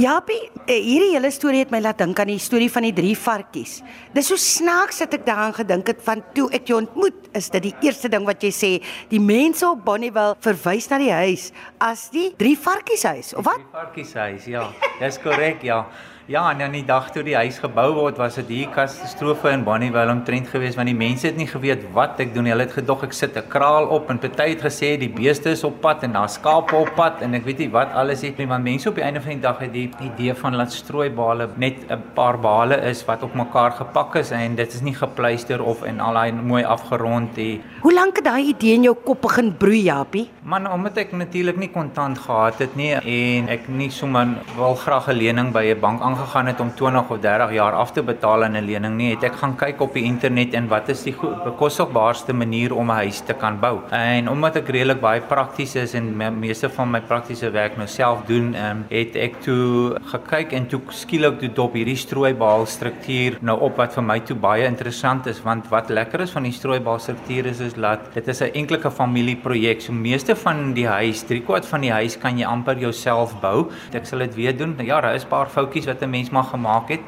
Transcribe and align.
Japie, 0.00 0.48
eh, 0.64 0.78
hierdie 0.80 1.10
hele 1.12 1.28
storie 1.28 1.58
het 1.60 1.72
my 1.74 1.80
laat 1.84 1.98
dink 2.00 2.16
aan 2.22 2.30
die 2.32 2.40
storie 2.40 2.70
van 2.72 2.86
die 2.86 2.92
drie 2.96 3.12
varkies. 3.18 3.82
Dis 4.14 4.30
so 4.30 4.38
snaaks 4.40 5.02
dat 5.02 5.12
ek 5.18 5.26
daaraan 5.26 5.52
gedink 5.52 5.90
het 5.92 6.00
van 6.06 6.22
toe 6.32 6.46
ek 6.56 6.70
jou 6.70 6.78
ontmoet, 6.80 7.28
is 7.36 7.50
dit 7.52 7.66
die 7.66 7.74
eerste 7.84 8.08
ding 8.08 8.24
wat 8.24 8.40
jy 8.40 8.50
sê, 8.50 8.70
die 9.10 9.20
mense 9.20 9.66
op 9.68 9.84
Bonnieville 9.84 10.38
verwys 10.40 10.88
na 10.88 10.98
die 11.02 11.12
huis 11.12 11.50
as 11.78 12.08
die 12.14 12.30
drie 12.38 12.56
varkies 12.56 13.04
huis. 13.04 13.34
Of 13.34 13.44
wat? 13.44 13.60
Die 13.60 13.76
varkieshuis, 13.76 14.48
ja. 14.48 14.64
Dis 15.02 15.20
korrek, 15.20 15.60
ja. 15.68 15.84
Ja, 16.30 16.44
en 16.52 16.60
dan 16.62 16.76
die 16.76 16.84
dag 16.86 17.08
toe 17.10 17.24
die 17.26 17.34
huis 17.34 17.56
gebou 17.58 17.88
word, 17.96 18.18
was 18.20 18.36
dit 18.38 18.50
hier 18.54 18.68
katastrofe 18.70 19.50
in 19.50 19.64
Bonnievale 19.66 20.12
omtrent 20.14 20.46
geweest 20.46 20.76
want 20.78 20.86
die 20.86 20.94
mense 20.94 21.26
het 21.26 21.34
nie 21.40 21.48
geweet 21.50 21.80
wat 21.96 22.20
ek 22.22 22.30
doen. 22.36 22.46
Hulle 22.46 22.68
het 22.68 22.76
gedog 22.76 23.02
ek 23.02 23.16
sit 23.18 23.34
'n 23.34 23.48
kraal 23.50 23.88
op 23.90 24.12
en 24.14 24.20
party 24.22 24.46
het 24.52 24.62
gesê 24.62 24.94
die 24.94 25.10
beeste 25.10 25.50
is 25.50 25.64
op 25.64 25.80
pad 25.80 26.04
en 26.06 26.12
daar 26.12 26.28
skape 26.30 26.76
op 26.76 26.94
pad 26.94 27.22
en 27.22 27.34
ek 27.34 27.44
weet 27.44 27.58
nie 27.58 27.68
wat 27.70 27.90
alles 27.92 28.22
nie. 28.22 28.46
Want 28.46 28.62
mense 28.62 28.88
op 28.88 28.94
die 28.94 29.02
einde 29.02 29.20
van 29.20 29.30
die 29.30 29.40
dag 29.40 29.58
het 29.58 29.72
die 29.72 29.90
idee 30.00 30.34
van 30.34 30.54
laat 30.54 30.70
strooibale 30.70 31.48
net 31.56 31.90
'n 31.90 31.98
paar 32.14 32.38
bale 32.38 32.76
is 32.76 33.04
wat 33.06 33.22
op 33.22 33.34
mekaar 33.34 33.72
gepak 33.72 34.14
is 34.14 34.30
en 34.30 34.54
dit 34.54 34.72
is 34.72 34.82
nie 34.82 34.94
gepleister 34.94 35.60
of 35.60 35.82
en 35.82 35.98
al 35.98 36.14
daai 36.14 36.32
mooi 36.32 36.62
afgerond 36.62 37.34
die. 37.34 37.60
Hoe 37.82 37.92
lank 37.92 38.16
het 38.16 38.24
daai 38.24 38.46
idee 38.54 38.74
in 38.74 38.82
jou 38.82 38.94
kop 39.04 39.20
begin 39.20 39.56
broei, 39.56 39.82
Japie? 39.82 40.30
Man, 40.42 40.70
omdat 40.70 40.96
ek 40.96 41.12
natuurlik 41.12 41.56
nie 41.56 41.70
kontant 41.70 42.18
gehad 42.18 42.58
het 42.58 42.76
nie 42.76 42.92
en 42.92 43.48
ek 43.48 43.68
nie 43.68 43.90
sommer 43.90 44.28
wil 44.56 44.74
graag 44.74 45.08
'n 45.08 45.16
lening 45.16 45.52
by 45.52 45.74
'n 45.74 45.80
bank 45.80 46.00
aangegaan 46.20 46.46
het 46.46 46.60
om 46.60 46.74
20 46.74 47.10
of 47.10 47.18
30 47.18 47.52
jaar 47.52 47.72
af 47.72 47.92
te 47.92 48.02
betaal 48.02 48.44
aan 48.44 48.56
'n 48.56 48.64
lening 48.64 48.96
nie, 48.96 49.10
het 49.14 49.22
ek 49.24 49.36
gaan 49.36 49.56
kyk 49.56 49.80
op 49.80 49.94
die 49.94 50.04
internet 50.04 50.54
en 50.54 50.68
wat 50.68 50.88
is 50.88 51.02
die 51.02 51.14
bekostigbaarste 51.44 52.32
manier 52.32 52.74
om 52.74 52.90
'n 52.90 52.94
huis 52.94 53.20
te 53.20 53.32
kan 53.32 53.58
bou. 53.60 53.80
En 53.90 54.28
omdat 54.28 54.56
ek 54.56 54.68
redelik 54.68 55.00
baie 55.00 55.20
prakties 55.20 55.74
is 55.74 55.94
en 55.94 56.16
me 56.16 56.30
meeste 56.30 56.68
van 56.68 56.90
my 56.90 57.00
praktiese 57.00 57.50
werk 57.50 57.76
nou 57.76 57.88
self 57.88 58.18
doen, 58.26 58.54
um, 58.54 58.84
het 58.88 59.16
ek 59.16 59.40
toe 59.40 59.96
gekyk 60.04 60.52
en 60.52 60.66
toe 60.66 60.80
skielik 60.88 61.38
toe 61.38 61.52
dop 61.52 61.72
hierdie 61.72 61.96
strooibaal 61.96 62.66
struktuur 62.66 63.38
nou 63.40 63.60
op 63.60 63.76
wat 63.76 63.94
vir 63.94 64.02
my 64.02 64.20
toe 64.20 64.36
baie 64.36 64.64
interessant 64.64 65.26
is 65.26 65.42
want 65.42 65.68
wat 65.68 65.88
lekker 65.88 66.20
is 66.20 66.30
van 66.30 66.42
die 66.42 66.52
strooibaal 66.52 66.98
struktuur 66.98 67.46
is 67.46 67.60
is 67.60 67.74
dat 67.74 68.14
dit 68.14 68.28
is 68.28 68.40
'n 68.40 68.52
enkelike 68.52 68.90
familieprojek. 68.90 69.80
So 69.80 69.92
meeste 69.92 70.36
van 70.36 70.72
die 70.72 70.86
huis, 70.86 71.22
3 71.22 71.40
kwart 71.40 71.66
van 71.66 71.80
die 71.80 71.92
huis 71.92 72.18
kan 72.18 72.38
jy 72.38 72.44
amper 72.44 72.78
jouself 72.78 73.40
bou. 73.40 73.70
Ek 73.92 74.06
sal 74.06 74.18
dit 74.18 74.34
weer 74.34 74.56
doen. 74.56 74.76
Ja, 74.78 75.00
daar 75.00 75.14
is 75.14 75.24
'n 75.24 75.28
paar 75.28 75.46
foutjies 75.46 75.86
wat 75.86 75.99
'n 76.02 76.10
mens 76.10 76.30
mag 76.30 76.50
gemaak 76.50 76.88
het, 76.88 77.00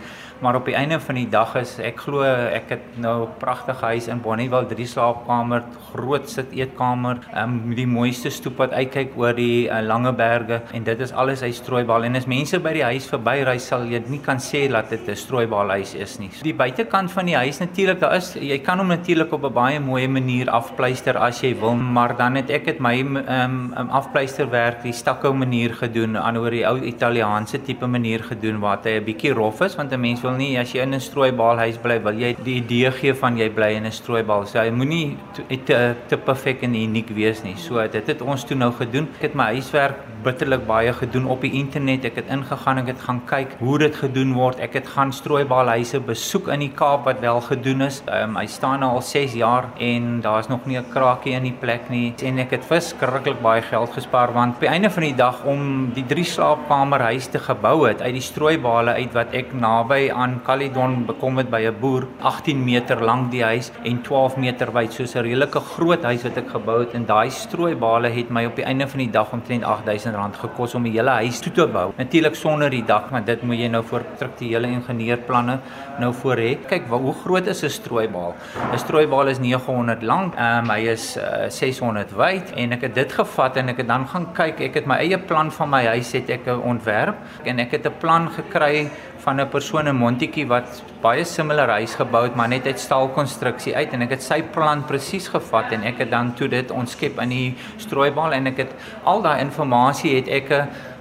maar 0.42 0.56
op 0.58 0.66
die 0.66 0.74
einde 0.74 0.98
van 1.00 1.14
die 1.14 1.28
dag 1.30 1.54
is 1.60 1.76
ek 1.78 2.00
glo 2.02 2.22
ek 2.26 2.70
het 2.74 2.86
nou 2.98 3.26
'n 3.26 3.34
pragtige 3.38 3.84
huis 3.84 4.08
in 4.08 4.20
Bonnievale, 4.20 4.66
drie 4.66 4.86
slaapkamer, 4.86 5.62
groot 5.92 6.28
sit 6.28 6.52
eetkamer, 6.52 7.18
um, 7.36 7.74
die 7.74 7.86
mooiste 7.86 8.30
stoep 8.30 8.56
wat 8.58 8.72
uitkyk 8.72 9.12
oor 9.16 9.32
die 9.34 9.68
uh, 9.68 9.80
lange 9.80 10.12
berge 10.12 10.62
en 10.72 10.82
dit 10.82 11.00
is 11.00 11.12
alles 11.12 11.42
uit 11.42 11.54
strooibal 11.54 12.04
en 12.04 12.16
as 12.16 12.26
mense 12.26 12.58
by 12.58 12.72
die 12.72 12.82
huis 12.82 13.06
verbyry 13.06 13.58
sal 13.58 13.84
jy 13.86 14.02
nie 14.08 14.18
kan 14.18 14.38
sê 14.38 14.68
dat 14.68 14.90
dit 14.90 15.08
'n 15.08 15.16
strooibal 15.16 15.70
huis 15.70 15.94
is 15.94 16.18
nie. 16.18 16.30
Die 16.42 16.54
buitekant 16.54 17.12
van 17.12 17.26
die 17.26 17.36
huis 17.36 17.58
natuurlik, 17.58 18.00
daar 18.00 18.16
is 18.16 18.34
jy 18.34 18.58
kan 18.58 18.78
hom 18.78 18.88
natuurlik 18.88 19.32
op 19.32 19.44
'n 19.44 19.52
baie 19.52 19.80
mooi 19.80 20.08
manier 20.08 20.50
afpleister 20.50 21.16
as 21.16 21.40
jy 21.40 21.54
wil, 21.60 21.74
maar 21.74 22.16
dan 22.16 22.34
het 22.34 22.50
ek 22.50 22.64
dit 22.64 22.80
my 22.80 23.00
um, 23.00 23.72
um, 23.76 23.90
afpleisterwerk 23.90 24.82
die 24.82 24.92
stakkou 24.92 25.32
manier 25.34 25.74
gedoen, 25.74 26.16
aan 26.16 26.36
oor 26.36 26.50
die 26.50 26.66
ou 26.66 26.78
Italiaanse 26.80 27.62
tipe 27.62 27.86
manier 27.86 28.22
gedoen 28.22 28.60
waar 28.60 28.78
hy 28.82 28.98
'n 28.98 29.04
bietjie 29.04 29.32
rof 29.32 29.60
is 29.60 29.76
want 29.76 29.92
'n 29.92 30.00
mens 30.00 30.20
wil 30.20 30.31
nie 30.36 30.58
as 30.58 30.72
jy 30.72 30.82
in 30.82 30.94
'n 30.94 31.00
strooibaalhuis 31.00 31.78
bly, 31.82 31.98
wil 32.02 32.18
jy 32.18 32.36
die 32.44 32.56
idee 32.62 32.90
gee 32.90 33.14
van 33.14 33.36
jy 33.36 33.48
bly 33.50 33.70
in 33.76 33.86
'n 33.86 33.92
strooibaal. 33.92 34.46
So 34.46 34.58
hy 34.58 34.70
moenie 34.70 35.16
te 35.34 35.56
te, 35.64 35.94
te 36.08 36.16
perfek 36.16 36.62
en 36.62 36.74
uniek 36.74 37.08
wees 37.14 37.42
nie. 37.42 37.56
So 37.56 37.86
dit 37.88 38.06
het 38.06 38.22
ons 38.22 38.44
toe 38.44 38.56
nou 38.56 38.72
gedoen. 38.72 39.08
Ek 39.16 39.22
het 39.22 39.34
my 39.34 39.52
huiswerk 39.54 39.96
bitterlik 40.22 40.66
baie 40.66 40.92
gedoen 40.92 41.26
op 41.26 41.40
die 41.40 41.52
internet. 41.52 42.04
Ek 42.04 42.16
het 42.16 42.28
ingegaan, 42.30 42.78
ek 42.78 42.86
het 42.86 43.00
gaan 43.00 43.20
kyk 43.26 43.56
hoe 43.58 43.78
dit 43.78 43.94
gedoen 43.94 44.32
word. 44.32 44.60
Ek 44.60 44.72
het 44.72 44.86
gaan 44.86 45.12
strooibaalhuise 45.12 46.00
besoek 46.00 46.48
in 46.48 46.60
die 46.60 46.72
Kaap 46.72 47.04
wat 47.04 47.20
wel 47.20 47.40
gedoen 47.40 47.82
is. 47.82 48.02
Um, 48.06 48.36
hy 48.36 48.46
staan 48.46 48.80
nou 48.80 48.92
al 48.92 49.02
6 49.02 49.34
jaar 49.34 49.68
en 49.78 50.20
daar's 50.20 50.48
nog 50.48 50.66
nie 50.66 50.78
'n 50.78 50.90
kraakie 50.92 51.32
in 51.32 51.42
die 51.42 51.58
plek 51.60 51.90
nie. 51.90 52.14
En 52.22 52.38
ek 52.38 52.50
het 52.50 52.64
verskriklik 52.64 53.42
baie 53.42 53.62
geld 53.62 53.92
gespaar 53.92 54.32
want 54.32 54.60
die 54.60 54.68
einde 54.68 54.90
van 54.90 55.02
die 55.02 55.14
dag 55.14 55.44
om 55.44 55.90
die 55.94 56.06
drie 56.06 56.24
slaapkamerhuis 56.24 57.26
te 57.26 57.38
gebou 57.38 57.88
het 57.88 58.02
uit 58.02 58.12
die 58.12 58.20
strooibale 58.20 58.94
uit 58.94 59.12
wat 59.12 59.32
ek 59.32 59.52
naby 59.52 60.10
aan 60.10 60.21
Caledon 60.44 61.04
bekom 61.06 61.38
het 61.40 61.50
by 61.50 61.60
'n 61.66 61.80
boer, 61.80 62.06
18 62.20 62.64
meter 62.64 63.00
lank 63.02 63.30
die 63.30 63.42
huis 63.42 63.70
en 63.84 64.02
12 64.02 64.36
meter 64.36 64.72
wyd, 64.72 64.92
soos 64.92 65.14
'n 65.14 65.22
redelike 65.22 65.60
groot 65.60 66.02
huis 66.02 66.22
wat 66.22 66.36
ek 66.36 66.48
gebou 66.48 66.80
het 66.80 66.94
en 66.94 67.04
daai 67.06 67.30
strooibale 67.30 68.08
het 68.08 68.30
my 68.30 68.44
op 68.44 68.56
die 68.56 68.64
einde 68.64 68.86
van 68.88 68.98
die 68.98 69.10
dag 69.10 69.32
omtrent 69.32 69.62
R8000 69.62 70.36
gekos 70.40 70.74
om 70.74 70.82
die 70.82 70.92
hele 70.92 71.10
huis 71.10 71.40
toe 71.40 71.52
te 71.52 71.66
bou. 71.66 71.92
Natuurlik 71.96 72.34
sonder 72.34 72.70
die 72.70 72.84
dak, 72.84 73.10
maar 73.10 73.24
dit 73.24 73.42
moet 73.42 73.58
jy 73.58 73.68
nou 73.68 73.82
vir 73.82 74.02
strukturele 74.16 74.66
ingenieurplanne 74.66 75.58
nou 75.98 76.12
voor 76.12 76.36
hê. 76.36 76.56
Kyk, 76.68 76.88
hoe 76.88 77.14
groot 77.24 77.46
is 77.46 77.62
'n 77.62 77.68
strooibaal? 77.68 78.34
'n 78.72 78.78
Strooibaal 78.78 79.28
is 79.28 79.38
900 79.38 80.02
lank, 80.02 80.34
um, 80.38 80.70
hy 80.70 80.80
is 80.88 81.16
uh, 81.16 81.48
600 81.48 82.12
wyd 82.16 82.52
en 82.56 82.72
ek 82.72 82.80
het 82.82 82.94
dit 82.94 83.12
gevat 83.12 83.56
en 83.56 83.68
ek 83.68 83.76
het 83.76 83.88
dan 83.88 84.06
gaan 84.06 84.26
kyk, 84.32 84.60
ek 84.60 84.74
het 84.74 84.86
my 84.86 84.96
eie 84.96 85.18
plan 85.18 85.50
van 85.50 85.70
my 85.70 85.84
huis 85.86 86.12
het 86.12 86.30
ek 86.30 86.46
ontwerp 86.46 87.16
en 87.44 87.58
ek 87.58 87.70
het 87.70 87.86
'n 87.86 87.98
plan 87.98 88.28
gekry 88.30 88.90
van 89.24 89.40
'n 89.40 89.48
persoon 89.48 89.86
in 89.86 89.96
Montetjie 90.02 90.48
wat 90.50 90.80
baie 91.02 91.24
similar 91.26 91.70
huis 91.78 91.94
gebou 91.98 92.24
het 92.26 92.36
maar 92.38 92.50
net 92.50 92.66
uit 92.66 92.80
staalkonstruksie 92.80 93.74
uit 93.76 93.92
en 93.94 94.02
ek 94.06 94.16
het 94.16 94.24
sy 94.24 94.40
plan 94.54 94.82
presies 94.86 95.28
gevat 95.30 95.74
en 95.76 95.86
ek 95.86 96.02
het 96.02 96.10
dan 96.10 96.32
toe 96.38 96.48
dit 96.50 96.70
ontskep 96.74 97.20
in 97.22 97.34
die 97.34 97.50
strooibaal 97.82 98.34
en 98.38 98.50
ek 98.50 98.64
het 98.64 98.72
al 99.04 99.22
daai 99.22 99.38
inligting 99.44 100.16
het 100.16 100.32
ek 100.40 100.50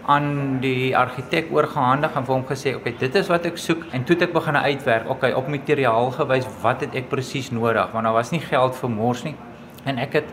aan 0.10 0.60
die 0.62 0.92
argitek 0.98 1.52
oorgehandig 1.54 2.16
en 2.18 2.26
vir 2.26 2.36
hom 2.36 2.46
gesê, 2.46 2.76
"Oké, 2.76 2.90
okay, 2.90 2.96
dit 3.00 3.16
is 3.16 3.28
wat 3.28 3.46
ek 3.46 3.58
soek." 3.58 3.86
En 3.94 4.04
toe 4.04 4.16
het 4.16 4.24
ek 4.24 4.34
begin 4.34 4.58
uitwerk, 4.58 5.04
"Oké, 5.04 5.12
okay, 5.12 5.32
op 5.32 5.48
materiaal 5.48 6.12
gewys, 6.12 6.48
wat 6.62 6.82
het 6.82 6.96
ek 6.96 7.10
presies 7.10 7.52
nodig?" 7.52 7.92
Want 7.92 8.04
daar 8.04 8.14
was 8.14 8.32
nie 8.32 8.40
geld 8.40 8.76
vir 8.76 8.90
mors 8.90 9.24
nie. 9.24 9.36
En 9.86 9.98
ek 9.98 10.14
het 10.14 10.26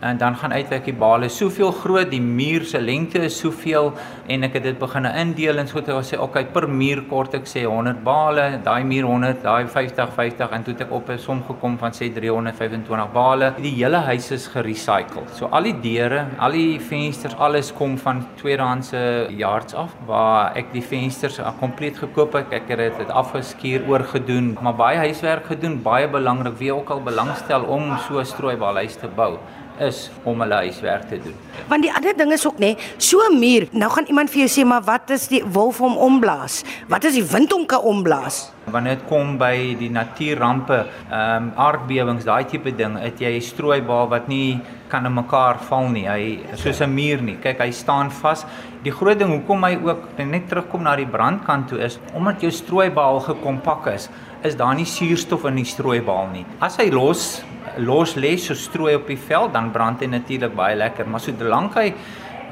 en 0.00 0.18
dan 0.18 0.36
gaan 0.36 0.52
uitwerk 0.52 0.84
die 0.84 0.94
bale. 0.94 1.28
Soveel 1.28 1.72
groot 1.72 2.10
die 2.10 2.20
muur 2.20 2.64
se 2.64 2.80
lengte 2.80 3.20
is 3.26 3.38
soveel 3.38 3.92
en 4.32 4.46
ek 4.46 4.56
het 4.58 4.66
dit 4.68 4.78
begin 4.78 5.08
indeel 5.10 5.60
en 5.60 5.68
so 5.68 5.78
het 5.80 5.90
ek 5.92 6.06
sê 6.08 6.18
okay 6.20 6.44
per 6.54 6.68
muur 6.68 7.02
kort 7.10 7.34
ek 7.36 7.48
sê 7.48 7.66
100 7.66 8.00
bale 8.04 8.46
daai 8.64 8.84
muur 8.88 9.08
100 9.10 9.42
daai 9.44 9.68
50 9.68 10.14
50 10.16 10.56
en 10.56 10.64
toe 10.64 10.74
het 10.74 10.84
ek 10.86 10.94
op 10.96 11.10
'n 11.10 11.18
som 11.18 11.42
gekom 11.48 11.78
van 11.78 11.92
sê 11.92 12.10
325 12.14 13.12
bale. 13.12 13.52
Die 13.60 13.74
hele 13.76 14.00
huis 14.08 14.30
is 14.30 14.46
gerecycle 14.48 15.26
so 15.34 15.48
al 15.50 15.62
die 15.62 15.76
deure 15.80 16.26
al 16.38 16.52
die 16.52 16.78
vensters 16.80 17.36
alles 17.36 17.72
kom 17.72 17.98
van 17.98 18.26
tweedehandse 18.36 19.28
yards 19.36 19.74
af 19.74 19.94
waar 20.06 20.56
ek 20.56 20.72
die 20.72 20.82
vensters 20.82 21.40
kompleet 21.60 21.98
gekoop 21.98 22.32
het. 22.32 22.52
Ek 22.52 22.68
het 22.68 22.98
dit 22.98 23.10
afgeskuur 23.10 23.88
oorgedoen 23.88 24.56
maar 24.62 24.74
baie 24.74 24.96
huiswerk 24.96 25.46
gedoen 25.46 25.82
baie 25.82 26.08
belangrik 26.08 26.56
wie 26.58 26.72
ook 26.74 26.90
al 26.90 27.02
belangstel 27.02 27.62
om 27.62 27.96
so 28.08 28.18
'n 28.18 28.24
strooibaalhuis 28.24 28.96
te 28.96 29.08
bou 29.08 29.38
is 29.80 30.10
om 30.28 30.40
hulle 30.44 30.54
huiswerk 30.64 31.08
te 31.08 31.18
doen. 31.22 31.36
Want 31.68 31.84
die 31.86 31.92
ander 31.92 32.16
ding 32.16 32.32
is 32.32 32.46
ook 32.46 32.58
nê, 32.62 32.74
so 32.96 33.30
muur. 33.34 33.68
Nou 33.72 33.90
gaan 33.92 34.08
iemand 34.12 34.32
vir 34.32 34.44
jou 34.44 34.50
sê, 34.52 34.66
maar 34.66 34.84
wat 34.86 35.10
is 35.14 35.28
die 35.32 35.42
wolf 35.44 35.80
om 35.80 35.96
omblaas? 35.96 36.62
Wat 36.88 37.04
is 37.08 37.16
die 37.18 37.26
wind 37.32 37.52
om 37.56 37.66
kan 37.66 37.84
omblaas? 37.86 38.50
Wanneer 38.70 39.00
dit 39.00 39.06
kom 39.08 39.36
by 39.40 39.54
die 39.80 39.90
natuurrampe, 39.90 40.84
ehm 41.10 41.48
um, 41.50 41.52
aardbewings, 41.60 42.26
daai 42.28 42.44
tipe 42.50 42.72
ding, 42.76 42.98
het 43.00 43.20
jy 43.20 43.36
'n 43.38 43.42
strooibaal 43.42 44.08
wat 44.08 44.28
nie 44.28 44.60
kan 44.88 45.06
in 45.06 45.14
mekaar 45.14 45.58
val 45.68 45.88
nie. 45.88 46.06
Hy 46.08 46.56
soos 46.56 46.80
'n 46.80 46.94
muur 46.94 47.22
nie. 47.22 47.36
Kyk, 47.36 47.58
hy 47.58 47.70
staan 47.70 48.10
vas. 48.10 48.44
Die 48.82 48.92
groot 48.92 49.18
ding 49.18 49.30
hoekom 49.30 49.64
hy 49.64 49.76
ook 49.76 50.18
net 50.18 50.48
terugkom 50.48 50.82
na 50.82 50.96
die 50.96 51.06
brandkant 51.06 51.68
toe 51.68 51.78
is 51.78 51.98
omdat 52.14 52.40
jou 52.40 52.50
strooibaal 52.50 53.20
gekompak 53.20 53.86
is, 53.86 54.08
is 54.42 54.56
daar 54.56 54.74
nie 54.74 54.84
suurstof 54.88 55.44
in 55.44 55.56
die 55.56 55.64
strooibaal 55.64 56.30
nie. 56.32 56.46
As 56.60 56.76
hy 56.76 56.90
los 56.90 57.42
los 57.80 58.16
lê 58.16 58.36
so 58.38 58.54
strooi 58.54 58.94
op 58.98 59.08
die 59.08 59.18
veld, 59.18 59.52
dan 59.56 59.70
brand 59.72 60.02
hy 60.02 60.10
natuurlik 60.10 60.54
baie 60.56 60.76
lekker, 60.78 61.08
maar 61.08 61.20
so 61.20 61.32
lank 61.40 61.78
hy 61.80 61.92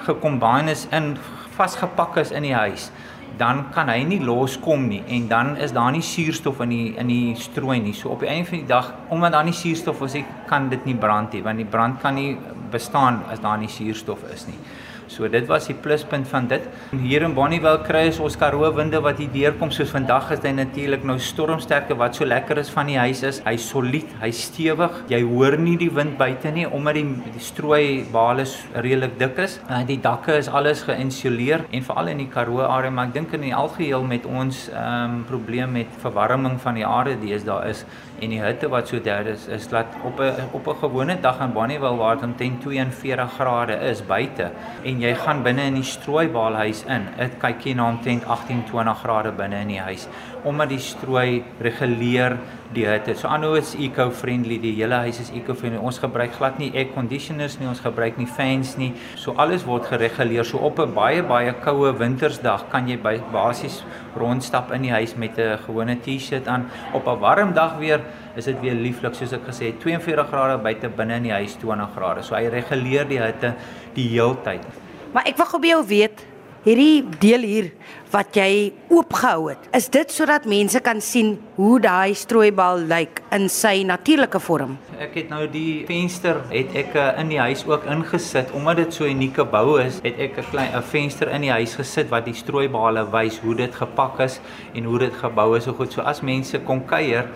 gekombine 0.07 0.73
is 0.73 0.87
in 0.95 1.17
vasgepak 1.57 2.17
is 2.23 2.33
in 2.33 2.47
die 2.47 2.55
huis, 2.55 2.91
dan 3.39 3.67
kan 3.75 3.91
hy 3.93 4.03
nie 4.09 4.21
loskom 4.25 4.89
nie 4.89 5.03
en 5.15 5.29
dan 5.31 5.57
is 5.63 5.75
daar 5.77 5.93
nie 5.95 6.03
suurstof 6.03 6.63
in 6.65 6.73
die 6.75 6.87
in 6.99 7.11
die 7.13 7.35
strooi 7.39 7.79
nie. 7.83 7.95
So 7.95 8.15
op 8.15 8.25
die 8.25 8.31
einde 8.31 8.49
van 8.49 8.63
die 8.63 8.69
dag, 8.69 8.93
omdat 9.15 9.37
daar 9.37 9.47
nie 9.47 9.55
suurstof 9.55 10.03
is, 10.09 10.17
kan 10.49 10.69
dit 10.73 10.87
nie 10.87 10.97
brand 10.97 11.35
nie, 11.37 11.43
want 11.45 11.61
die 11.61 11.69
brand 11.69 12.01
kan 12.03 12.17
nie 12.19 12.37
bestaan 12.73 13.23
as 13.31 13.43
daar 13.45 13.59
nie 13.59 13.71
suurstof 13.71 14.25
is 14.33 14.47
nie. 14.49 14.59
So 15.09 15.29
dit 15.29 15.47
was 15.49 15.67
die 15.71 15.77
pluspunt 15.77 16.29
van 16.29 16.47
dit. 16.49 16.65
Hier 16.93 17.25
in 17.25 17.35
Bonnievale 17.37 17.81
kry 17.87 18.05
ons 18.11 18.21
ons 18.29 18.37
Karoo 18.37 18.69
winde 18.77 19.01
wat 19.05 19.21
hier 19.23 19.31
deurkom 19.33 19.71
soos 19.73 19.91
vandag 19.95 20.31
is 20.35 20.43
hy 20.45 20.53
natuurlik 20.57 21.05
nou 21.09 21.17
stormsterke 21.23 21.97
wat 21.99 22.19
so 22.19 22.29
lekker 22.29 22.61
is 22.61 22.71
van 22.75 22.91
die 22.91 22.99
huis 23.01 23.23
is. 23.25 23.41
Hy's 23.47 23.69
solied, 23.73 24.13
hy's 24.21 24.43
stewig. 24.51 25.03
Jy 25.13 25.23
hoor 25.29 25.57
nie 25.61 25.77
die 25.81 25.91
wind 25.95 26.19
buite 26.21 26.53
nie 26.53 26.67
omdat 26.69 26.99
die, 27.01 27.07
die 27.39 27.45
strooi 27.45 28.05
bale 28.13 28.45
redelik 28.77 29.17
dik 29.21 29.41
is. 29.47 29.59
Uh, 29.69 29.81
die 29.89 29.99
dakke 30.05 30.37
is 30.39 30.51
alles 30.53 30.85
geïnsuleer 30.89 31.65
en 31.73 31.87
veral 31.89 32.13
in 32.13 32.23
die 32.25 32.29
Karoo 32.33 32.61
area, 32.67 32.93
maar 32.93 33.09
ek 33.09 33.17
dink 33.17 33.33
in 33.39 33.49
die 33.49 33.55
algeheel 33.57 34.05
met 34.05 34.29
ons 34.29 34.67
ehm 34.69 35.19
um, 35.19 35.25
probleem 35.29 35.73
met 35.73 35.97
verwarming 36.03 36.57
van 36.61 36.77
die 36.79 36.87
aarde 36.87 37.17
deesdae 37.21 37.73
is 37.73 37.83
en 38.21 38.33
die 38.33 38.41
hitte 38.43 38.69
wat 38.73 38.91
so 38.91 39.01
daar 39.03 39.27
is 39.31 39.47
is 39.55 39.69
dat 39.71 39.87
op 40.05 40.21
'n 40.21 40.49
op 40.53 40.67
'n 40.69 40.79
gewone 40.81 41.17
dag 41.21 41.41
in 41.41 41.53
Bonnievale 41.53 41.97
waar 41.97 42.15
dit 42.17 42.25
omtrent 42.25 42.61
42 42.61 43.33
grade 43.39 43.77
is 43.91 44.07
buite 44.07 44.51
en 44.85 44.98
en 44.99 45.05
jy 45.07 45.13
gaan 45.15 45.45
binne 45.47 45.69
in 45.71 45.77
die 45.79 45.87
strooibaalhuis 45.87 46.81
in. 46.91 47.05
Dit 47.15 47.37
kyk 47.43 47.69
jy 47.69 47.75
na 47.79 47.87
omtrent 47.93 48.25
18-20 48.27 48.97
grade 49.05 49.31
binne 49.39 49.61
in 49.63 49.77
die 49.77 49.85
huis 49.85 50.09
omdat 50.47 50.71
die 50.71 50.81
strooi 50.83 51.43
reguleer 51.65 52.37
die 52.75 52.85
hitte. 52.87 53.15
So 53.17 53.31
aanhou 53.33 53.55
is 53.59 53.73
eco-friendly, 53.81 54.59
die 54.63 54.75
hele 54.77 55.01
huis 55.07 55.21
is 55.23 55.31
eco-friendly. 55.35 55.81
Ons 55.81 56.01
gebruik 56.03 56.35
glad 56.37 56.59
nie 56.61 56.69
air 56.77 56.91
conditioners 56.93 57.57
nie, 57.59 57.69
ons 57.71 57.81
gebruik 57.83 58.19
nie 58.21 58.29
fans 58.29 58.75
nie. 58.79 58.91
So 59.19 59.35
alles 59.41 59.65
word 59.67 59.89
gereguleer. 59.89 60.45
So 60.45 60.59
op 60.59 60.79
'n 60.79 60.95
baie 60.95 61.23
baie 61.23 61.53
koue 61.53 61.93
wintersdag 61.99 62.69
kan 62.71 62.89
jy 62.89 62.99
basies 63.33 63.83
rondstap 64.17 64.73
in 64.73 64.83
die 64.83 64.93
huis 64.93 65.17
met 65.17 65.39
'n 65.39 65.59
gewone 65.67 65.97
T-shirt 65.97 66.47
aan. 66.47 66.71
Op 66.93 67.07
'n 67.07 67.21
warm 67.21 67.53
dag 67.53 67.79
weer 67.79 68.01
is 68.37 68.45
dit 68.45 68.61
weer 68.61 68.75
lieflik 68.75 69.15
soos 69.15 69.33
ek 69.33 69.47
gesê 69.47 69.67
het 69.67 69.81
42 69.81 70.29
grade 70.29 70.63
buite 70.63 70.89
binne 70.89 71.17
in 71.17 71.23
die 71.23 71.33
huis 71.33 71.57
20 71.57 71.89
grade. 71.95 72.23
So 72.23 72.35
hy 72.35 72.49
reguleer 72.49 73.09
die 73.09 73.21
hitte 73.21 73.55
die 73.95 74.09
heeltyd. 74.09 74.88
Maar 75.13 75.25
ek 75.31 75.39
wil 75.41 75.49
gou 75.49 75.61
by 75.63 75.71
jou 75.73 75.85
weet 75.89 76.25
hierdie 76.67 77.01
deel 77.23 77.45
hier 77.49 77.69
wat 78.13 78.35
jy 78.37 78.73
oopgehou 78.93 79.51
het. 79.51 79.69
Is 79.77 79.87
dit 79.93 80.11
sodat 80.13 80.45
mense 80.49 80.81
kan 80.85 81.01
sien 81.05 81.37
hoe 81.57 81.79
daai 81.81 82.13
strooibal 82.19 82.83
lyk 82.91 83.23
in 83.33 83.47
sy 83.53 83.87
natuurlike 83.89 84.41
vorm? 84.43 84.75
Ek 85.01 85.17
het 85.17 85.33
nou 85.33 85.47
die 85.53 85.85
venster 85.89 86.43
het 86.51 86.77
ek 86.77 86.97
eh, 86.99 87.09
in 87.23 87.33
die 87.33 87.41
huis 87.41 87.65
ook 87.69 87.87
ingesit 87.89 88.53
omdat 88.57 88.83
dit 88.83 88.95
so 88.95 89.05
'n 89.05 89.17
unieke 89.17 89.45
bou 89.45 89.81
is, 89.81 90.01
het 90.05 90.19
ek 90.19 90.39
'n 90.39 90.51
klein 90.51 90.77
'n 90.77 90.83
venster 90.83 91.29
in 91.33 91.43
die 91.43 91.55
huis 91.57 91.75
gesit 91.77 92.11
wat 92.11 92.25
die 92.25 92.35
strooibale 92.37 93.07
wys 93.13 93.39
hoe 93.39 93.55
dit 93.55 93.75
gepak 93.75 94.21
is 94.21 94.41
en 94.75 94.85
hoe 94.85 94.99
dit 94.99 95.15
gebou 95.15 95.57
is 95.57 95.65
so 95.65 95.73
goed. 95.73 95.93
So 95.93 96.03
as 96.03 96.21
mense 96.21 96.59
kom 96.59 96.85
kuier 96.85 97.29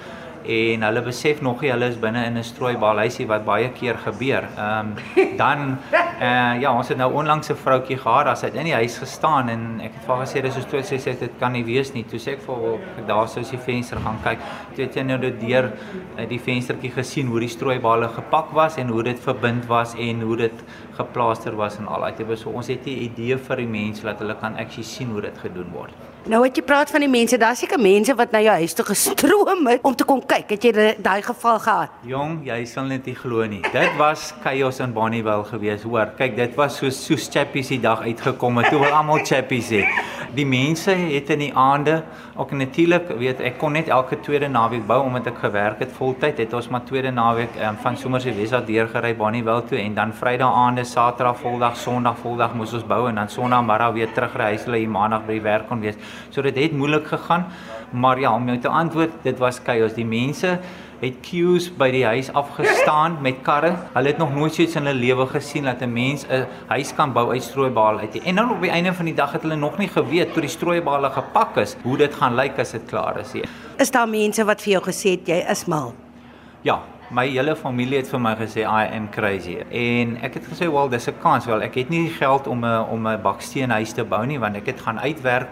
en 0.45 0.83
hulle 0.83 1.03
besef 1.03 1.41
nog 1.43 1.61
nie 1.63 1.71
hulle 1.71 1.89
is 1.93 1.99
binne 2.01 2.25
in 2.27 2.37
'n 2.39 2.45
strooibal 2.45 2.99
huisie 2.99 3.27
wat 3.27 3.45
baie 3.45 3.69
keer 3.71 3.95
gebeur. 3.95 4.45
Ehm 4.57 4.93
um, 4.93 4.95
dan 5.43 5.79
eh 5.93 6.27
uh, 6.27 6.61
ja, 6.61 6.73
ons 6.73 6.89
het 6.89 6.99
nou 6.99 7.13
onlangs 7.13 7.51
'n 7.51 7.55
vroutjie 7.57 7.97
gehad, 7.97 8.27
as 8.27 8.41
sy 8.41 8.47
in 8.47 8.65
die 8.65 8.75
huis 8.75 8.99
gestaan 8.99 9.49
en 9.49 9.81
ek 9.81 9.93
het 9.95 10.05
vir 10.07 10.17
haar 10.17 10.27
gesê 10.27 10.43
dis 10.43 10.55
so 10.55 10.61
toe 10.61 10.83
sy 10.83 10.97
sê 10.97 11.19
dit 11.19 11.39
kan 11.39 11.53
nie 11.53 11.65
wees 11.65 11.93
nie. 11.95 12.05
Toe 12.05 12.19
sê 12.19 12.33
ek 12.33 12.43
vir 12.47 12.55
haar 12.55 13.07
daar 13.07 13.29
sou 13.29 13.45
sy 13.45 13.57
venster 13.57 13.99
gaan 13.99 14.19
kyk. 14.25 14.39
Toe 14.75 14.85
het 14.85 14.95
sy 14.95 15.03
nou 15.03 15.19
dit 15.19 15.41
deur 15.41 15.73
uh, 16.19 16.29
die 16.29 16.39
venstertjie 16.41 16.91
gesien 16.91 17.27
hoe 17.27 17.41
die 17.41 17.49
strooibale 17.49 18.09
gepak 18.09 18.53
was 18.53 18.79
en 18.79 18.89
hoe 18.89 19.03
dit 19.03 19.21
verbind 19.21 19.67
was 19.67 19.95
en 19.95 20.21
hoe 20.21 20.37
dit 20.37 20.65
geplaaster 20.97 21.57
was 21.57 21.79
en 21.79 21.87
al 21.87 22.01
daai 22.01 22.13
tipe 22.13 22.37
so 22.37 22.51
ons 22.51 22.67
het 22.67 22.87
'n 22.87 23.03
idee 23.09 23.37
vir 23.37 23.57
die 23.57 23.67
mense 23.67 24.03
dat 24.03 24.19
hulle 24.19 24.35
kan 24.35 24.57
actually 24.57 24.85
sien 24.85 25.11
hoe 25.11 25.21
dit 25.21 25.39
gedoen 25.39 25.71
word. 25.73 26.12
Nou 26.23 26.39
wat 26.45 26.55
jy 26.55 26.63
praat 26.63 26.91
van 26.95 27.03
die 27.03 27.11
mense, 27.11 27.35
daar's 27.35 27.59
seker 27.65 27.81
mense 27.83 28.15
wat 28.15 28.31
na 28.31 28.39
jou 28.45 28.53
huis 28.61 28.77
toe 28.79 28.85
gestroom 28.87 29.67
het 29.67 29.83
om 29.83 29.95
te 29.99 30.05
kom 30.07 30.21
kyk. 30.23 30.53
Het 30.55 30.67
jy 30.69 30.85
daai 31.03 31.23
geval 31.27 31.59
gehad? 31.65 31.97
Jong, 32.07 32.37
jy 32.47 32.61
sal 32.71 32.87
net 32.87 33.09
nie 33.11 33.17
glo 33.19 33.43
nie. 33.51 33.59
Dit 33.75 33.97
was 33.99 34.29
chaos 34.45 34.79
in 34.85 34.95
Bonnievale 34.95 35.43
gewees, 35.49 35.83
hoor. 35.83 36.13
Kyk, 36.21 36.37
dit 36.39 36.55
was 36.55 36.79
so 36.79 36.93
so 36.95 37.19
chappies 37.19 37.73
die 37.75 37.81
dag 37.83 38.05
uitgekom 38.07 38.63
het. 38.63 38.71
Toe 38.71 38.85
wil 38.85 38.95
almal 38.95 39.25
chappies 39.27 39.73
hê. 39.75 39.83
Die 40.33 40.47
mense 40.49 40.95
het 40.97 41.29
in 41.35 41.43
die 41.43 41.51
aande, 41.53 41.99
ook 42.41 42.55
natuurlik, 42.57 43.11
weet 43.21 43.41
ek 43.45 43.59
kon 43.61 43.75
net 43.77 43.91
elke 43.93 44.17
tweede 44.25 44.49
naweek 44.49 44.87
bou 44.89 45.03
omdat 45.05 45.27
ek 45.29 45.43
gewerk 45.43 45.83
het 45.85 45.91
voltyd. 45.93 46.39
Het 46.41 46.55
ons 46.57 46.71
maar 46.73 46.87
tweede 46.89 47.11
naweek 47.13 47.59
um, 47.61 47.77
van 47.83 47.99
Somerse 48.01 48.33
Wesat 48.33 48.65
deurgery 48.65 49.11
Bonnievale 49.19 49.67
toe 49.69 49.77
en 49.83 49.93
dan 49.99 50.15
Vrydag 50.17 50.57
aande, 50.57 50.87
Saterdag 50.89 51.37
voldag, 51.43 51.77
Sondag 51.77 52.17
voldag 52.23 52.57
moes 52.57 52.73
ons 52.73 52.87
bou 52.89 53.03
en 53.11 53.21
dan 53.21 53.29
Sondag 53.29 53.67
middag 53.69 53.93
weer 53.99 54.15
terugry 54.17 54.55
huis 54.55 54.65
hulle 54.65 54.81
hier 54.81 54.95
Maandag 54.95 55.27
by 55.29 55.37
die 55.37 55.45
werk 55.45 55.69
kon 55.69 55.85
wees. 55.85 56.01
So 56.31 56.41
dit 56.49 56.57
het 56.57 56.73
moeilik 56.73 57.13
gegaan. 57.13 57.45
Maar 57.93 58.21
ja, 58.25 58.33
om 58.33 58.49
jou 58.49 58.57
te 58.59 58.73
antwoord, 58.73 59.21
dit 59.23 59.39
was 59.39 59.61
chaos. 59.61 59.93
Die 59.93 60.09
mense 60.09 60.57
het 61.03 61.19
queues 61.27 61.67
by 61.75 61.89
die 61.91 62.05
huis 62.07 62.29
afgestaan 62.39 63.17
met 63.25 63.41
karre. 63.43 63.73
Hulle 63.93 64.13
het 64.13 64.21
nog 64.23 64.35
nooit 64.35 64.55
so 64.55 64.63
iets 64.63 64.77
in 64.79 64.87
hulle 64.87 64.99
lewe 65.01 65.27
gesien 65.27 65.67
dat 65.67 65.83
'n 65.83 65.93
mens 65.93 66.25
'n 66.29 66.47
huis 66.69 66.95
kan 66.95 67.13
bou 67.13 67.33
uit 67.33 67.43
strooibale 67.43 67.99
uit. 67.99 68.23
En 68.23 68.35
dan 68.35 68.51
op 68.51 68.61
die 68.61 68.71
einde 68.71 68.95
van 68.95 69.05
die 69.05 69.15
dag 69.15 69.33
het 69.33 69.43
hulle 69.43 69.57
nog 69.57 69.79
nie 69.79 69.89
geweet 69.89 70.33
toe 70.33 70.41
die 70.41 70.51
strooibale 70.51 71.11
gepak 71.11 71.57
is, 71.57 71.77
hoe 71.83 71.97
dit 71.97 72.15
gaan 72.15 72.35
lyk 72.35 72.59
as 72.59 72.71
dit 72.71 72.85
klaar 72.87 73.19
is. 73.19 73.33
Is 73.77 73.91
daar 73.91 74.09
mense 74.09 74.45
wat 74.45 74.63
vir 74.63 74.73
jou 74.73 74.85
gesê 74.85 75.11
het 75.11 75.27
jy 75.27 75.45
is 75.51 75.65
mal? 75.65 75.95
Ja, 76.63 76.81
my 77.11 77.27
hele 77.29 77.57
familie 77.57 77.97
het 77.97 78.09
vir 78.09 78.21
my 78.21 78.35
gesê 78.37 78.61
I 78.61 78.87
am 78.97 79.11
crazy. 79.11 79.59
En 79.71 80.17
ek 80.23 80.35
het 80.35 80.45
gesê, 80.47 80.71
"Wel, 80.73 80.89
dis 80.89 81.09
'n 81.09 81.19
kans 81.23 81.45
wel. 81.47 81.63
Ek 81.63 81.75
het 81.75 81.89
nie 81.89 82.09
geld 82.09 82.47
om 82.47 82.65
'n 82.65 82.87
om 82.91 83.07
'n 83.07 83.23
baksteenhuis 83.23 83.93
te 83.93 84.05
bou 84.05 84.27
nie 84.27 84.39
want 84.39 84.57
ek 84.57 84.67
het 84.67 84.81
gaan 84.81 85.01
uitwerk 85.01 85.49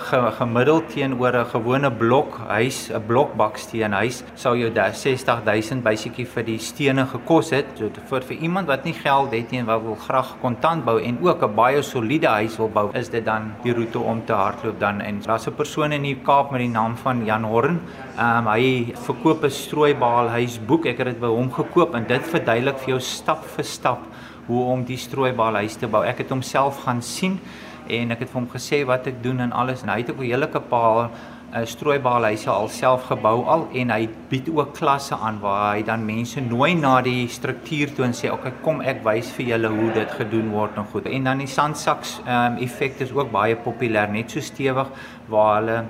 gemiddeld 0.00 0.88
teenoor 0.90 1.34
'n 1.36 1.46
gewone 1.46 1.90
blok 1.90 2.38
huis, 2.48 2.90
'n 2.90 3.02
blokbaksteen 3.06 3.92
huis, 3.92 4.24
sou 4.34 4.56
jou 4.56 4.70
60000 4.92 5.82
basically 5.82 6.26
vir 6.26 6.42
die 6.44 6.58
stene 6.58 7.06
gekos 7.06 7.50
het. 7.50 7.66
So 7.74 7.90
vir 8.08 8.20
vir 8.20 8.36
iemand 8.36 8.66
wat 8.66 8.84
nie 8.84 8.92
geld 8.92 9.32
het 9.32 9.50
nie 9.50 9.60
en 9.60 9.66
wat 9.66 9.82
wil 9.82 9.94
graag 9.94 10.36
kontant 10.40 10.84
bou 10.84 11.00
en 11.00 11.18
ook 11.22 11.42
'n 11.42 11.54
baie 11.54 11.82
soliede 11.82 12.28
huis 12.28 12.56
wil 12.56 12.68
bou, 12.68 12.90
is 12.94 13.08
dit 13.08 13.24
dan 13.24 13.52
die 13.62 13.72
roete 13.72 13.98
om 13.98 14.24
te 14.24 14.32
hardloop 14.32 14.80
dan 14.80 15.00
en 15.00 15.20
daar's 15.20 15.46
'n 15.46 15.54
persoon 15.54 15.92
in 15.92 16.02
die 16.02 16.16
Kaap 16.16 16.50
met 16.50 16.60
die 16.60 16.68
naam 16.68 16.96
van 16.96 17.24
Jan 17.24 17.44
Horn. 17.44 17.80
Ehm 18.18 18.46
um, 18.46 18.52
hy 18.52 18.92
verkoop 18.94 19.44
'n 19.44 19.50
strooibaal 19.50 20.28
huisboek. 20.28 20.86
Ek 20.86 20.98
het 20.98 21.06
dit 21.06 21.20
by 21.20 21.26
hom 21.26 21.52
gekoop 21.52 21.94
en 21.94 22.04
dit 22.06 22.22
verduidelik 22.22 22.78
vir 22.78 22.88
jou 22.88 23.00
stap 23.00 23.44
vir 23.44 23.64
stap 23.64 23.98
hoe 24.46 24.64
om 24.64 24.84
die 24.84 24.96
strooibaal 24.96 25.54
huis 25.54 25.76
te 25.76 25.86
bou. 25.86 26.04
Ek 26.04 26.18
het 26.18 26.30
homself 26.30 26.84
gaan 26.84 27.02
sien 27.02 27.40
en 27.88 28.10
ek 28.14 28.24
het 28.24 28.30
vir 28.30 28.40
hom 28.40 28.50
gesê 28.52 28.84
wat 28.86 29.06
ek 29.06 29.22
doen 29.22 29.40
en 29.40 29.52
alles 29.52 29.82
en 29.82 29.92
hy 29.94 29.98
het 30.02 30.10
ook 30.10 30.20
'n 30.20 30.30
hele 30.30 30.46
paar 30.46 31.10
'n 31.56 31.60
uh, 31.60 31.64
strooibale 31.64 32.26
huise 32.26 32.50
alself 32.50 33.02
gebou 33.08 33.44
al 33.46 33.68
en 33.72 33.90
hy 33.90 34.08
bied 34.28 34.48
ook 34.48 34.74
klasse 34.74 35.14
aan 35.14 35.40
waar 35.40 35.74
hy 35.74 35.82
dan 35.82 36.04
mense 36.04 36.40
nooi 36.40 36.74
na 36.74 37.00
die 37.00 37.28
struktuur 37.28 37.94
toe 37.94 38.04
en 38.04 38.12
sê 38.12 38.32
okay 38.32 38.52
kom 38.62 38.80
ek 38.80 39.04
wys 39.04 39.30
vir 39.30 39.46
julle 39.46 39.68
hoe 39.68 39.92
dit 39.92 40.10
gedoen 40.10 40.50
word 40.50 40.76
en 40.76 40.84
goed 40.84 41.06
en 41.06 41.24
dan 41.24 41.38
die 41.38 41.46
sandsaks 41.46 42.20
um, 42.26 42.56
effek 42.56 43.00
is 43.00 43.12
ook 43.12 43.30
baie 43.30 43.56
populêr 43.56 44.10
net 44.10 44.30
so 44.30 44.40
stewig 44.40 44.88
waar 45.28 45.60
hulle 45.60 45.84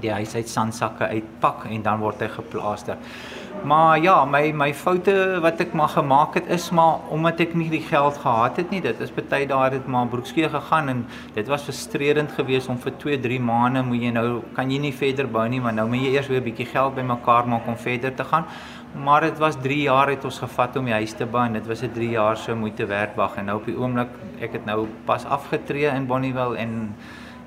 die 0.00 0.12
huis 0.12 0.34
uit 0.34 0.48
sandsakke 0.48 1.08
uitpak 1.08 1.66
en 1.70 1.82
dan 1.84 2.00
word 2.00 2.22
hy 2.24 2.28
geplaaster. 2.32 2.96
Maar 3.64 4.00
ja, 4.00 4.24
my 4.24 4.52
my 4.56 4.70
foute 4.74 5.12
wat 5.44 5.60
ek 5.60 5.74
maar 5.76 5.90
gemaak 5.92 6.34
het 6.38 6.46
is 6.48 6.70
maar 6.72 7.02
omdat 7.12 7.40
ek 7.44 7.52
nie 7.54 7.68
die 7.68 7.82
geld 7.84 8.16
gehad 8.22 8.56
het 8.56 8.70
nie. 8.72 8.80
Dit 8.80 9.00
is 9.04 9.12
baie 9.12 9.46
daar 9.46 9.74
het 9.76 9.86
maar 9.86 10.08
broekskee 10.08 10.48
gegaan 10.48 10.88
en 10.88 11.02
dit 11.34 11.48
was 11.48 11.66
frustrerend 11.68 12.32
geweest 12.32 12.68
om 12.72 12.78
vir 12.80 12.92
2, 13.02 13.20
3 13.20 13.40
maande 13.40 13.82
moet 13.84 14.02
jy 14.02 14.12
nou 14.16 14.42
kan 14.56 14.70
jy 14.72 14.78
nie 14.80 14.94
verder 14.96 15.28
bou 15.28 15.44
nie, 15.48 15.60
maar 15.60 15.76
nou 15.76 15.88
moet 15.92 16.06
jy 16.06 16.14
eers 16.16 16.28
weer 16.32 16.40
'n 16.40 16.48
bietjie 16.48 16.66
geld 16.72 16.94
bymekaar 16.94 17.48
maak 17.48 17.66
om 17.66 17.76
verder 17.76 18.14
te 18.14 18.24
gaan. 18.24 18.44
Maar 19.04 19.20
dit 19.20 19.38
was 19.38 19.56
3 19.56 19.82
jaar 19.82 20.08
het 20.08 20.24
ons 20.24 20.38
gevat 20.38 20.76
om 20.76 20.84
die 20.84 20.94
huis 20.94 21.12
te 21.12 21.26
bou 21.26 21.44
en 21.44 21.52
dit 21.52 21.66
was 21.66 21.82
'n 21.82 21.92
3 21.92 22.10
jaar 22.10 22.36
se 22.36 22.54
moeite 22.54 22.86
werd 22.86 23.14
wag 23.16 23.36
en 23.36 23.44
nou 23.44 23.58
op 23.58 23.66
die 23.66 23.76
oomblik 23.76 24.08
ek 24.40 24.52
het 24.52 24.64
nou 24.64 24.86
pas 25.04 25.24
afgetree 25.24 25.86
in 25.86 26.06
Bonnievale 26.06 26.56
en 26.56 26.96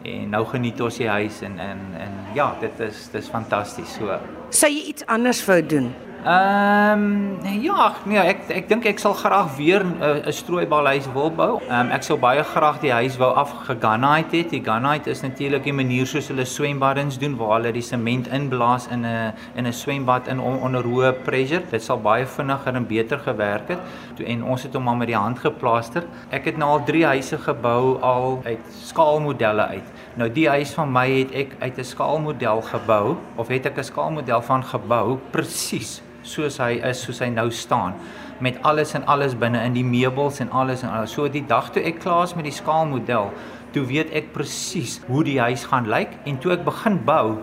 en 0.03 0.29
nou 0.29 0.43
geniet 0.51 0.81
ons 0.83 0.97
die 0.97 1.09
huis 1.09 1.41
en 1.47 1.59
en 1.59 1.83
en 1.99 2.15
ja, 2.35 2.49
dit 2.61 2.79
is 2.87 3.05
dis 3.13 3.29
fantasties 3.31 3.97
so. 3.97 4.17
Sou 4.49 4.71
jy 4.71 4.89
iets 4.93 5.05
anders 5.07 5.43
wou 5.47 5.61
doen? 5.61 5.93
Ehm 6.23 7.01
um, 7.43 7.61
ja, 7.61 7.93
nee, 8.07 8.15
ek 8.17 8.45
ek 8.55 8.67
dink 8.69 8.85
ek 8.87 9.01
sal 9.01 9.11
graag 9.11 9.57
weer 9.57 9.83
'n 9.83 9.97
uh, 9.99 10.31
strooibalhuis 10.31 11.09
wil 11.11 11.31
bou. 11.35 11.59
Ehm 11.67 11.79
um, 11.79 11.89
ek 11.91 12.03
sou 12.07 12.15
baie 12.17 12.43
graag 12.43 12.77
die 12.79 12.93
huis 12.95 13.17
wou 13.19 13.33
afgeganite 13.35 14.37
het. 14.37 14.53
Die 14.55 14.63
ganite 14.63 15.09
is 15.09 15.21
natuurlik 15.21 15.67
'n 15.67 15.75
manier 15.75 16.07
soos 16.07 16.27
hulle 16.31 16.45
swembaddens 16.45 17.17
doen 17.19 17.35
waar 17.35 17.59
hulle 17.59 17.73
die 17.73 17.81
sement 17.81 18.27
inblaas 18.27 18.87
in 18.87 19.03
'n 19.05 19.33
in 19.55 19.67
'n 19.67 19.73
swembad 19.73 20.27
in 20.27 20.39
on, 20.39 20.59
onder 20.59 20.83
hoë 20.83 21.11
pressure. 21.23 21.63
Dit 21.71 21.83
sal 21.83 21.99
baie 21.99 22.25
vinniger 22.25 22.75
en 22.75 22.87
beter 22.87 23.19
gewerk 23.19 23.67
het. 23.67 23.79
Toe 24.15 24.25
en 24.25 24.43
ons 24.43 24.63
het 24.63 24.73
hom 24.73 24.83
maar 24.83 24.97
met 24.97 25.07
die 25.07 25.19
hand 25.19 25.39
geplaaster. 25.39 26.03
Ek 26.31 26.45
het 26.45 26.57
nou 26.57 26.69
al 26.69 26.83
3 26.85 27.05
huise 27.05 27.37
gebou 27.37 27.99
al 28.01 28.41
uit 28.45 28.63
skaalmodelle 28.85 29.67
uit. 29.67 29.87
Nou 30.15 30.31
die 30.31 30.47
huis 30.49 30.71
van 30.71 30.91
my 30.91 31.09
het 31.19 31.31
ek 31.31 31.55
uit 31.59 31.77
'n 31.77 31.83
skaalmodel 31.83 32.61
gebou 32.61 33.17
of 33.35 33.47
het 33.47 33.65
ek 33.65 33.77
'n 33.77 33.83
skaalmodel 33.83 34.41
van 34.41 34.63
gebou 34.63 35.19
presies 35.31 36.01
soos 36.23 36.57
hy 36.63 36.79
is, 36.89 37.01
soos 37.03 37.19
hy 37.23 37.29
nou 37.33 37.49
staan 37.51 37.95
met 38.43 38.57
alles 38.67 38.93
en 38.97 39.05
alles 39.07 39.35
binne 39.39 39.61
in 39.63 39.75
die 39.77 39.85
meubels 39.87 40.41
en 40.43 40.49
alles 40.51 40.83
en 40.83 40.89
alles. 40.89 41.13
So 41.15 41.29
die 41.31 41.45
dag 41.47 41.69
toe 41.71 41.83
ek 41.85 42.01
klaar 42.03 42.25
is 42.27 42.35
met 42.35 42.47
die 42.49 42.55
skaalmodel, 42.55 43.31
toe 43.75 43.85
weet 43.87 44.11
ek 44.15 44.33
presies 44.35 44.99
hoe 45.07 45.23
die 45.23 45.39
huis 45.39 45.63
gaan 45.69 45.87
lyk 45.91 46.17
en 46.29 46.41
toe 46.43 46.55
ek 46.57 46.65
begin 46.67 46.99
bou, 47.07 47.37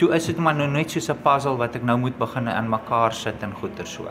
toe 0.00 0.12
is 0.16 0.30
dit 0.30 0.40
maar 0.40 0.56
nou 0.56 0.68
net 0.70 0.90
soos 0.90 1.10
'n 1.10 1.22
puzzle 1.24 1.58
wat 1.58 1.76
ek 1.76 1.84
nou 1.84 1.98
moet 1.98 2.18
begin 2.18 2.48
in 2.48 2.70
mekaar 2.70 3.12
sit 3.12 3.42
en 3.42 3.52
goeie 3.52 3.86
so. 3.86 4.08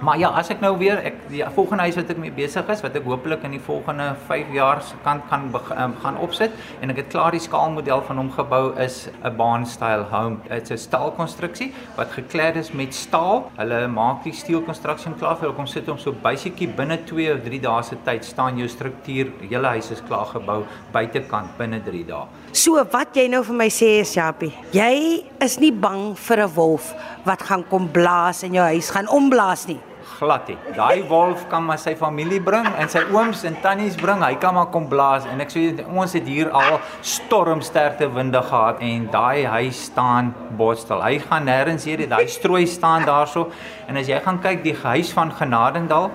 Maar 0.00 0.18
ja, 0.18 0.28
as 0.34 0.50
ek 0.50 0.60
nou 0.60 0.72
weer 0.78 0.98
ek 1.06 1.20
die 1.30 1.42
volgende 1.54 1.86
huis 1.86 1.96
wat 1.98 2.10
ek 2.10 2.18
mee 2.20 2.34
besig 2.34 2.68
is 2.72 2.82
wat 2.84 2.96
ek 2.98 3.06
hopelik 3.08 3.44
in 3.46 3.54
die 3.54 3.62
volgende 3.62 4.10
5 4.28 4.50
jaar 4.54 4.82
se 4.82 4.96
kant 5.04 5.22
kan 5.30 5.46
um, 5.52 5.94
gaan 6.02 6.18
opsit 6.24 6.52
en 6.82 6.90
ek 6.90 7.04
het 7.04 7.12
klaar 7.12 7.34
die 7.34 7.42
skaalmodel 7.42 8.02
van 8.08 8.20
hom 8.20 8.30
gebou 8.34 8.74
is 8.80 9.08
'n 9.22 9.36
barn-style 9.36 10.06
home. 10.10 10.40
Dit's 10.48 10.70
'n 10.70 10.78
staalkonstruksie 10.78 11.72
wat 11.96 12.10
gekled 12.12 12.56
is 12.56 12.72
met 12.72 12.94
staal. 12.94 13.50
Hulle 13.56 13.86
maak 13.88 14.24
die 14.24 14.32
steelkonstruksie 14.32 15.14
klaar 15.18 15.36
vir 15.36 15.52
kom 15.52 15.66
sit 15.66 15.86
hom 15.86 15.98
so 15.98 16.12
basically 16.12 16.66
binne 16.66 16.98
2 17.06 17.32
of 17.32 17.40
3 17.44 17.60
dae 17.60 17.82
se 17.82 17.96
tyd 18.04 18.24
staan 18.24 18.58
jou 18.58 18.68
struktuur, 18.68 19.32
hele 19.40 19.66
huis 19.66 19.90
is 19.90 20.02
klaar 20.08 20.26
gebou 20.26 20.64
buitekant 20.92 21.56
binne 21.58 21.80
3 21.80 22.04
dae. 22.04 22.26
So 22.52 22.84
wat 22.92 23.16
jy 23.16 23.28
nou 23.28 23.42
vir 23.42 23.56
my 23.56 23.68
sê 23.68 24.00
is 24.00 24.14
Japie, 24.14 24.52
jy 24.72 25.24
is 25.40 25.58
nie 25.60 25.72
bang 25.72 26.14
vir 26.16 26.38
'n 26.44 26.54
wolf 26.54 26.94
wat 27.24 27.42
gaan 27.42 27.64
kom 27.70 27.88
blaas 27.88 28.42
in 28.42 28.54
jou 28.54 28.64
huis 28.64 28.90
gaan 28.90 29.08
omblaas 29.08 29.66
nie. 29.66 29.80
Glad 30.18 30.48
nie. 30.48 30.56
Daai 30.76 31.04
wolf 31.08 31.46
kan 31.50 31.64
maar 31.66 31.80
sy 31.82 31.94
familie 31.98 32.40
bring 32.42 32.66
en 32.78 32.90
sy 32.90 33.02
ooms 33.14 33.44
en 33.48 33.56
tannies 33.62 33.96
bring. 34.00 34.22
Hy 34.24 34.36
kan 34.42 34.54
maar 34.56 34.70
kom 34.74 34.88
blaas 34.90 35.26
en 35.30 35.42
ek 35.44 35.52
sê 35.54 35.64
ons 35.84 36.14
het 36.16 36.28
hier 36.28 36.52
al 36.54 36.78
stormsterkte 37.02 38.08
winde 38.14 38.42
gehad 38.50 38.82
en 38.84 39.08
daai 39.12 39.44
huis 39.56 39.84
staan 39.90 40.32
botstel. 40.58 41.02
Hy 41.04 41.18
gaan 41.26 41.48
nêrens 41.48 41.88
heen. 41.88 42.06
Daai 42.10 42.26
strooi 42.30 42.64
staan 42.70 43.06
daarso 43.08 43.48
en 43.88 44.00
as 44.00 44.08
jy 44.10 44.20
gaan 44.24 44.40
kyk 44.44 44.64
die 44.64 44.76
huis 44.84 45.12
van 45.16 45.32
Genadendal 45.34 46.10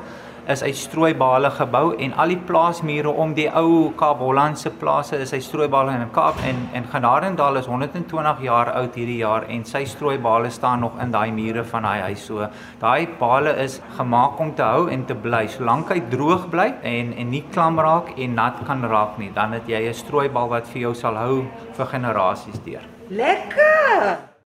is 0.49 0.63
uit 0.63 0.75
strooibale 0.75 1.51
gebou 1.53 1.91
en 2.01 2.13
al 2.17 2.31
die 2.33 2.39
plaasmure 2.49 3.11
om 3.23 3.35
die 3.37 3.47
ou 3.53 3.91
Kaap 3.99 4.21
Hollandse 4.23 4.71
plase 4.81 5.19
is 5.21 5.33
hy 5.35 5.39
strooibale 5.45 5.93
in 5.93 6.09
Kaap 6.15 6.39
en 6.49 6.63
en 6.73 6.87
Genadendal 6.89 7.59
is 7.61 7.69
120 7.69 8.41
jaar 8.47 8.71
oud 8.79 8.97
hierdie 8.97 9.19
jaar 9.21 9.45
en 9.45 9.65
sy 9.65 9.83
strooibale 9.85 10.49
staan 10.49 10.81
nog 10.85 10.97
in 11.03 11.13
daai 11.13 11.29
mure 11.35 11.63
van 11.73 11.85
daai 11.85 12.01
huis 12.07 12.23
so. 12.25 12.47
Daai 12.81 13.05
pale 13.19 13.53
is 13.65 13.77
gemaak 13.97 14.41
om 14.41 14.55
te 14.55 14.65
hou 14.65 14.87
en 14.89 15.05
te 15.05 15.17
bly 15.27 15.43
solank 15.53 15.93
hy 15.93 15.99
droog 16.15 16.49
bly 16.49 16.71
en 16.95 17.13
en 17.13 17.29
nie 17.35 17.43
klam 17.53 17.77
raak 17.79 18.15
en 18.17 18.35
nat 18.41 18.65
kan 18.65 18.81
raak 18.89 19.19
nie. 19.21 19.29
Dan 19.35 19.53
het 19.53 19.69
jy 19.69 19.85
'n 19.89 19.93
strooibal 19.93 20.49
wat 20.49 20.67
vir 20.73 20.81
jou 20.81 20.95
sal 20.95 21.15
hou 21.15 21.45
vir 21.77 21.85
generasies 21.85 22.59
deur. 22.65 22.83
Lekker. 23.09 24.28